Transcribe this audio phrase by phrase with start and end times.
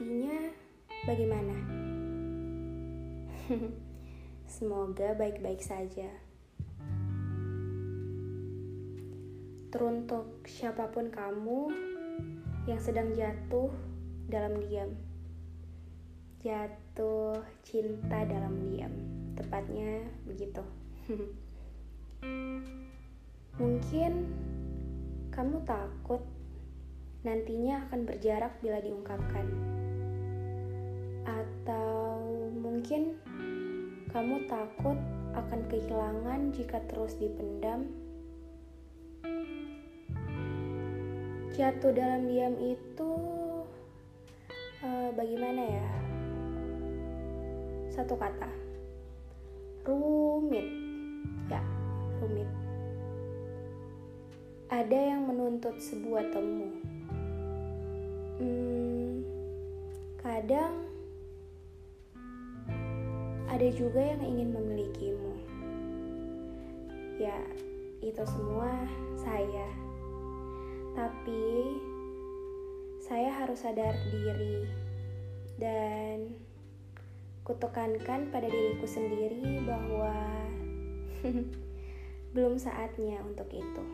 [0.00, 0.48] Hatinya
[1.04, 1.56] bagaimana?
[4.56, 6.08] Semoga baik-baik saja.
[9.68, 11.68] Teruntuk siapa pun kamu
[12.64, 13.68] yang sedang jatuh
[14.24, 14.88] dalam diam,
[16.40, 18.96] jatuh cinta dalam diam,
[19.36, 20.64] tepatnya begitu.
[23.60, 24.12] Mungkin
[25.28, 26.24] kamu takut
[27.20, 29.79] nantinya akan berjarak bila diungkapkan,
[31.30, 33.14] atau mungkin
[34.10, 34.98] kamu takut
[35.38, 37.86] akan kehilangan jika terus dipendam.
[41.54, 43.12] Jatuh dalam diam itu
[44.82, 45.88] uh, bagaimana ya?
[47.94, 48.50] Satu kata,
[49.86, 50.66] rumit.
[51.50, 51.62] Ya,
[52.22, 52.48] rumit.
[54.70, 56.70] Ada yang menuntut sebuah temu.
[58.40, 59.26] Hmm,
[60.22, 60.90] kadang
[63.60, 65.36] ada juga yang ingin memilikimu.
[67.20, 67.44] Ya,
[68.00, 68.72] itu semua
[69.20, 69.68] saya.
[70.96, 71.44] Tapi
[73.04, 74.64] saya harus sadar diri
[75.60, 76.40] dan
[77.44, 80.16] kutekankan pada diriku sendiri bahwa
[82.32, 83.84] belum saatnya untuk itu.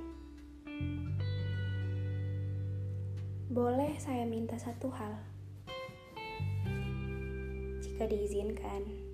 [3.50, 5.18] Boleh saya minta satu hal?
[7.82, 9.05] Jika diizinkan.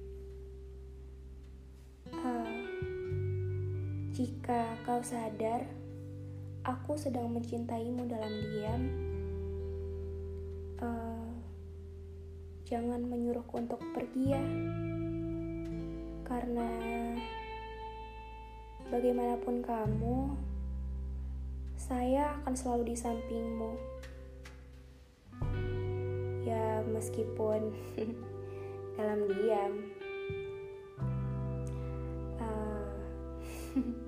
[4.12, 5.64] Jika kau sadar,
[6.68, 8.82] aku sedang mencintaimu dalam diam.
[10.76, 11.32] Uh,
[12.68, 14.44] jangan menyuruhku untuk pergi ya,
[16.28, 16.68] karena
[18.92, 20.36] bagaimanapun kamu,
[21.80, 23.72] saya akan selalu di sampingmu.
[26.44, 27.72] Ya, meskipun
[29.00, 29.72] dalam diam.
[32.36, 32.92] Uh,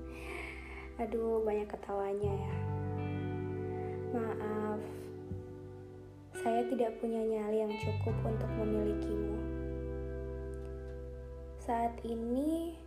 [0.99, 2.55] aduh, banyak ketawanya ya.
[4.15, 4.81] Maaf,
[6.39, 9.35] saya tidak punya nyali yang cukup untuk memilikimu.
[11.59, 12.79] Saat ini,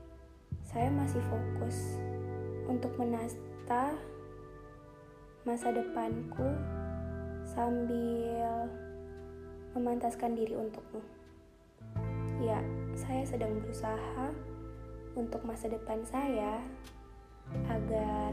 [0.63, 1.99] saya masih fokus
[2.67, 3.95] untuk menata
[5.43, 6.47] masa depanku
[7.43, 8.67] sambil
[9.75, 11.01] memantaskan diri untukmu.
[12.39, 12.61] Ya,
[12.93, 14.31] saya sedang berusaha
[15.17, 16.61] untuk masa depan saya
[17.67, 18.31] agar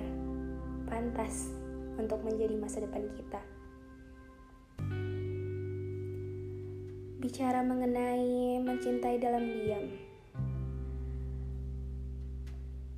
[0.89, 1.51] pantas
[1.99, 3.41] untuk menjadi masa depan kita.
[7.25, 9.85] Bicara mengenai mencintai dalam diam.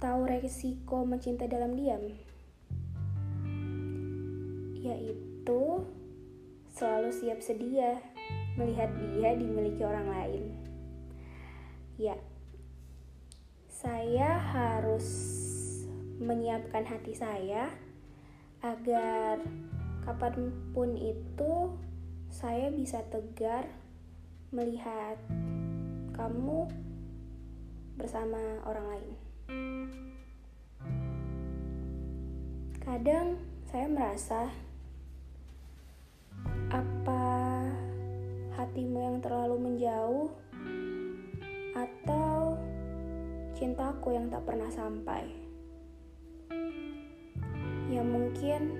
[0.02, 2.02] Tahu resiko mencintai dalam diam?
[4.82, 5.62] Yaitu
[6.74, 8.02] selalu siap sedia
[8.58, 10.44] melihat dia dimiliki orang lain.
[11.96, 12.18] Ya,
[13.70, 15.06] saya harus
[16.16, 17.68] menyiapkan hati saya
[18.64, 19.44] agar
[20.06, 21.76] kapan pun itu
[22.32, 23.68] saya bisa tegar
[24.54, 25.20] melihat
[26.16, 26.70] kamu
[27.96, 29.10] bersama orang lain.
[32.80, 34.48] Kadang saya merasa
[36.70, 37.24] apa
[38.56, 40.30] hatimu yang terlalu menjauh
[41.76, 42.56] atau
[43.52, 45.45] cintaku yang tak pernah sampai.
[47.86, 48.74] Ya mungkin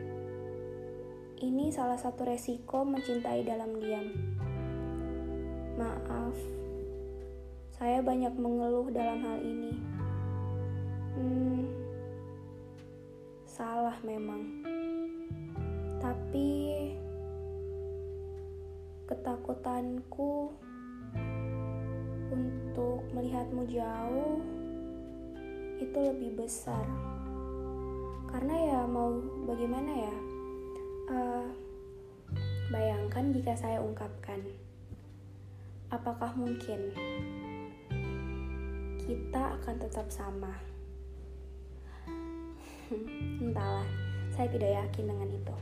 [1.39, 4.11] ini salah satu resiko mencintai dalam diam.
[5.79, 6.35] Maaf,
[7.71, 9.75] saya banyak mengeluh dalam hal ini.
[11.15, 11.63] Hmm,
[13.47, 14.43] salah memang.
[16.03, 16.91] Tapi
[19.07, 20.51] ketakutanku
[22.35, 24.43] untuk melihatmu jauh
[25.79, 27.16] itu lebih besar
[28.31, 30.15] karena ya mau bagaimana ya
[31.11, 31.47] uh,
[33.17, 34.45] mengerikan jika saya ungkapkan.
[35.89, 36.93] Apakah mungkin
[39.01, 40.53] kita akan tetap sama?
[43.41, 43.89] Entahlah,
[44.37, 45.57] saya tidak yakin dengan itu.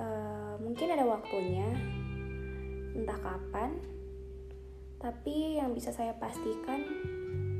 [0.00, 1.68] Uh, mungkin ada waktunya,
[2.96, 3.76] entah kapan,
[5.04, 6.80] tapi yang bisa saya pastikan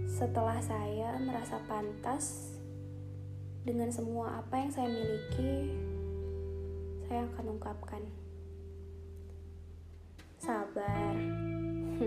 [0.09, 2.54] setelah saya merasa pantas
[3.65, 5.73] dengan semua apa yang saya miliki,
[7.09, 8.03] saya akan ungkapkan.
[10.37, 11.17] Sabar.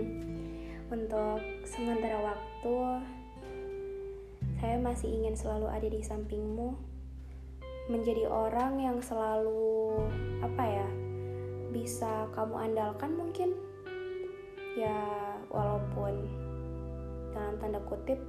[0.94, 2.76] Untuk sementara waktu,
[4.62, 6.78] saya masih ingin selalu ada di sampingmu,
[7.90, 9.98] menjadi orang yang selalu
[10.38, 10.88] apa ya,
[11.74, 13.50] bisa kamu andalkan mungkin.
[14.78, 14.94] Ya,
[15.50, 16.22] walaupun
[17.34, 18.22] dalam tanda kutip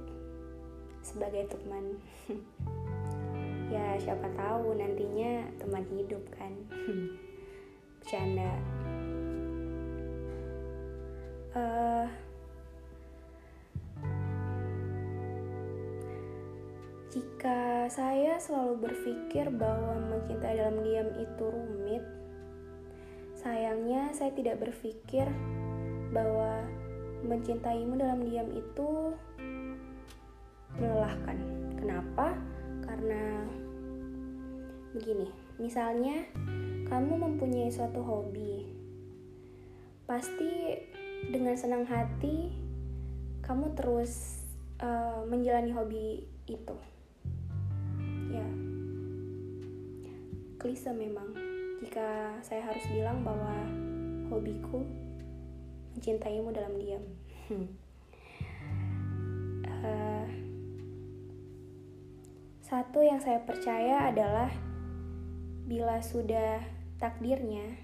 [1.06, 1.94] sebagai teman.
[3.70, 6.52] ya, siapa tahu nantinya teman hidup kan.
[8.02, 8.52] Bercanda.
[11.50, 12.06] Uh,
[17.10, 22.06] Jika saya selalu berpikir bahwa mencintai dalam diam itu rumit,
[23.34, 25.26] sayangnya saya tidak berpikir
[26.14, 26.62] bahwa
[27.26, 29.10] mencintaimu dalam diam itu
[30.78, 31.34] melelahkan.
[31.82, 32.38] Kenapa?
[32.86, 33.42] Karena
[35.00, 36.28] begini, misalnya
[36.92, 38.68] kamu mempunyai suatu hobi,
[40.04, 40.76] pasti
[41.32, 42.52] dengan senang hati
[43.40, 44.44] kamu terus
[44.84, 46.76] uh, menjalani hobi itu.
[48.28, 48.44] Ya.
[50.60, 51.32] Klise memang
[51.80, 53.56] jika saya harus bilang bahwa
[54.28, 54.84] hobiku
[55.96, 57.04] mencintaimu dalam diam.
[59.80, 60.28] Uh,
[62.60, 64.52] satu yang saya percaya adalah
[65.70, 66.58] bila sudah
[66.98, 67.78] takdirnya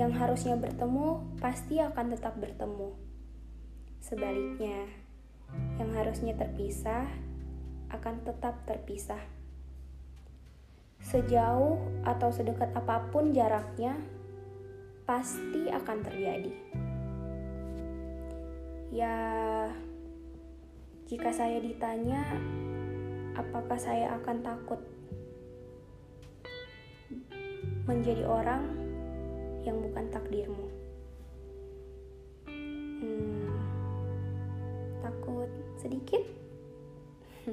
[0.00, 2.96] yang harusnya bertemu pasti akan tetap bertemu
[4.00, 4.88] sebaliknya
[5.76, 7.04] yang harusnya terpisah
[7.94, 9.20] akan tetap terpisah.
[11.04, 13.94] Sejauh atau sedekat apa pun jaraknya,
[15.04, 16.52] pasti akan terjadi.
[18.94, 19.16] Ya,
[21.06, 22.24] jika saya ditanya,
[23.36, 24.80] apakah saya akan takut
[27.84, 28.64] menjadi orang
[29.64, 30.68] yang bukan takdirmu?
[32.48, 33.52] Hmm,
[35.04, 36.24] takut sedikit.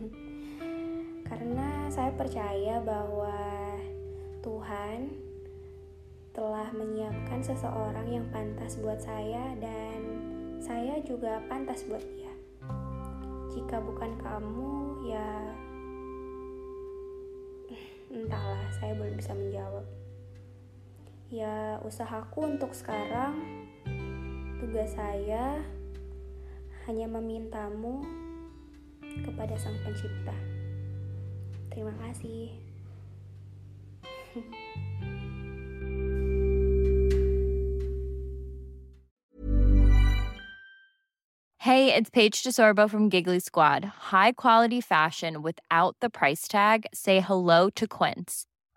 [1.28, 3.36] Karena saya percaya bahwa
[4.40, 5.12] Tuhan
[6.32, 10.00] telah menyiapkan seseorang yang pantas buat saya dan
[10.64, 12.32] saya juga pantas buat dia.
[13.52, 14.72] Jika bukan kamu,
[15.12, 15.28] ya
[18.12, 20.01] entahlah, saya belum bisa menjawab.
[21.32, 23.40] Ya, usahaku untuk sekarang
[24.60, 25.64] tugas saya
[26.84, 28.04] hanya memintamu
[29.24, 30.36] kepada Sang Pencipta.
[31.72, 32.52] Terima kasih.
[41.64, 44.12] Hey, it's Paige DeSorbo from Giggly Squad.
[44.12, 46.92] High quality fashion without the price tag.
[46.92, 48.51] Say hello to Quince.